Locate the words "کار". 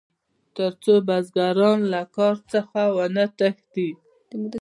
2.15-2.35